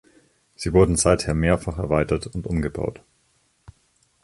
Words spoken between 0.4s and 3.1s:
Sie wurde seither mehrfach erweitert und umgebaut.